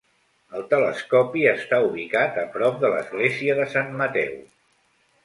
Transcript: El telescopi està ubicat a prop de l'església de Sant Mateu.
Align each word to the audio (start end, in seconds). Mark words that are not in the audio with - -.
El 0.59 0.63
telescopi 0.69 1.43
està 1.51 1.79
ubicat 1.89 2.39
a 2.45 2.45
prop 2.55 2.79
de 2.85 2.91
l'església 2.95 3.59
de 3.61 3.69
Sant 3.75 3.93
Mateu. 4.01 4.33